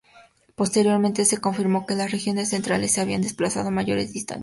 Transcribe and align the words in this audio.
Posteriormente 0.55 1.25
se 1.25 1.39
confirmó 1.39 1.85
que 1.85 1.93
las 1.93 2.09
regiones 2.11 2.49
centrales 2.49 2.89
se 2.91 3.01
habían 3.01 3.21
desplazado 3.21 3.69
mayores 3.69 4.11
distancias. 4.11 4.39